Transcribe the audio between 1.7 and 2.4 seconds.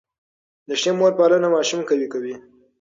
قوي کوي.